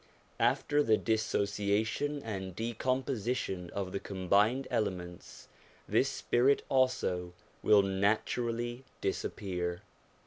After 0.39 0.81
the 0.81 0.97
dissociation 0.97 2.23
and 2.23 2.55
decomposition 2.55 3.69
of 3.69 3.91
the 3.91 3.99
com 3.99 4.27
bined 4.29 4.65
elements, 4.71 5.47
this 5.87 6.09
spirit 6.09 6.65
also 6.69 7.33
will 7.61 7.83
naturally 7.83 8.83
disappear. 8.99 9.83